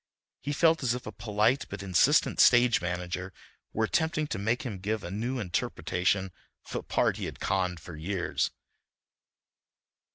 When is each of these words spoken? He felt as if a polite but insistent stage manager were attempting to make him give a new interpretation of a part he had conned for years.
He 0.41 0.51
felt 0.51 0.81
as 0.81 0.95
if 0.95 1.05
a 1.05 1.11
polite 1.11 1.67
but 1.69 1.83
insistent 1.83 2.39
stage 2.39 2.81
manager 2.81 3.31
were 3.71 3.83
attempting 3.85 4.25
to 4.29 4.39
make 4.39 4.63
him 4.63 4.79
give 4.79 5.03
a 5.03 5.11
new 5.11 5.37
interpretation 5.37 6.31
of 6.65 6.75
a 6.75 6.81
part 6.81 7.17
he 7.17 7.25
had 7.25 7.39
conned 7.39 7.79
for 7.79 7.95
years. 7.95 8.49